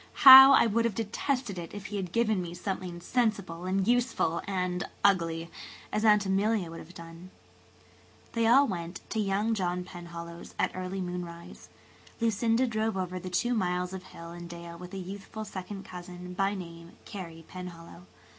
How 0.25 0.53
I 0.53 0.65
would 0.65 0.83
have 0.85 0.95
detested 0.95 1.59
it 1.59 1.75
if 1.75 1.85
he 1.93 1.97
had 1.97 2.11
given 2.11 2.41
me 2.41 2.55
something 2.55 3.01
sensible 3.01 3.65
and 3.65 3.87
useful 3.87 4.41
and 4.47 4.83
ugly–as 5.03 6.03
Aunt 6.03 6.25
Emilia 6.25 6.71
would 6.71 6.79
have 6.79 6.95
done." 6.95 7.29
They 8.33 8.47
all 8.47 8.65
went 8.67 9.01
to 9.11 9.19
"young" 9.19 9.53
John 9.53 9.83
Penhallow's 9.83 10.55
at 10.57 10.71
early 10.75 11.01
moonrise. 11.01 11.69
Lucinda 12.19 12.65
drove 12.65 12.97
over 12.97 13.19
the 13.19 13.29
two 13.29 13.53
miles 13.53 13.93
of 13.93 14.05
hill 14.05 14.31
and 14.31 14.49
dale 14.49 14.75
with 14.75 14.95
a 14.95 14.97
youthful 14.97 15.45
second 15.45 15.85
cousin, 15.85 16.33
by 16.33 16.55
name, 16.55 16.93
Carey 17.05 17.45
Penhallow. 17.47 18.07